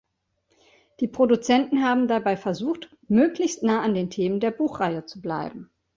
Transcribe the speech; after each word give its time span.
Die 0.99 1.07
Produzenten 1.07 1.83
haben 1.83 2.07
dabei 2.07 2.35
versucht, 2.35 2.89
möglichst 3.07 3.61
nah 3.61 3.83
an 3.83 3.93
den 3.93 4.09
Themen 4.09 4.39
der 4.39 4.49
Buchreihe 4.49 5.05
zu 5.05 5.21
bleiben. 5.21 5.69